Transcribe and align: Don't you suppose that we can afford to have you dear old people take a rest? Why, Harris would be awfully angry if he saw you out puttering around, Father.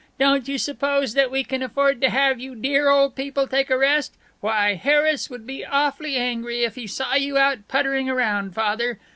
Don't 0.19 0.47
you 0.47 0.57
suppose 0.57 1.13
that 1.13 1.29
we 1.29 1.43
can 1.43 1.61
afford 1.61 2.01
to 2.01 2.09
have 2.09 2.39
you 2.39 2.55
dear 2.55 2.89
old 2.89 3.15
people 3.15 3.45
take 3.45 3.69
a 3.69 3.77
rest? 3.77 4.15
Why, 4.39 4.73
Harris 4.73 5.29
would 5.29 5.45
be 5.45 5.63
awfully 5.63 6.15
angry 6.15 6.63
if 6.63 6.73
he 6.73 6.87
saw 6.87 7.13
you 7.13 7.37
out 7.37 7.67
puttering 7.67 8.09
around, 8.09 8.55
Father. 8.55 8.99